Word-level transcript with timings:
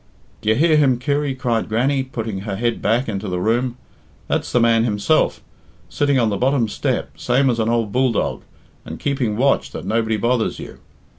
"D'ye 0.41 0.55
hear 0.55 0.77
him, 0.77 0.97
Kirry?" 0.97 1.35
cried 1.35 1.69
Grannie, 1.69 2.01
putting 2.01 2.39
her 2.39 2.55
head 2.55 2.81
back 2.81 3.07
into 3.07 3.27
the 3.27 3.39
room. 3.39 3.77
"That's 4.27 4.51
the 4.51 4.59
man 4.59 4.83
himself. 4.83 5.41
Sitting 5.89 6.17
on 6.17 6.31
the 6.31 6.37
bottom 6.37 6.67
step 6.67 7.19
same 7.19 7.51
as 7.51 7.59
an 7.59 7.69
ould 7.69 7.91
bulldog, 7.91 8.41
and 8.83 8.99
keeping 8.99 9.37
watch 9.37 9.69
that 9.73 9.85
nobody 9.85 10.17
bothers 10.17 10.57
you. 10.57 10.79